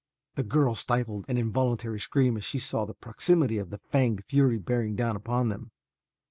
[0.33, 4.57] The girl stifled an involuntary scream as she saw the proximity of the fanged fury
[4.57, 5.69] bearing down upon them.